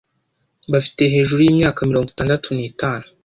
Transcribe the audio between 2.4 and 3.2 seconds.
nitanu